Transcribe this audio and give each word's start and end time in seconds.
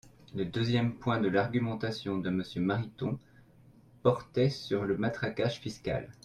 Le 0.33 0.45
deuxième 0.45 0.93
point 0.95 1.19
de 1.21 1.27
l’argumentation 1.27 2.17
de 2.17 2.31
Monsieur 2.31 2.59
Mariton 2.59 3.19
portait 4.01 4.49
sur 4.49 4.83
le 4.83 4.97
matraquage 4.97 5.59
fiscal. 5.59 6.09